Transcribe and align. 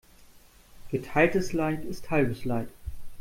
Geteiltes 0.89 1.53
Leid 1.53 1.85
ist 1.85 2.09
halbes 2.09 2.43
Leid. 2.43 2.69